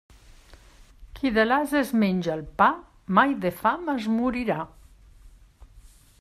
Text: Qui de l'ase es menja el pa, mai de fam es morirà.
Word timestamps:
Qui 1.19 1.31
de 1.35 1.43
l'ase 1.49 1.77
es 1.81 1.91
menja 2.05 2.31
el 2.37 2.43
pa, 2.63 2.71
mai 3.19 3.37
de 3.45 3.55
fam 3.61 3.95
es 3.95 4.09
morirà. 4.17 4.59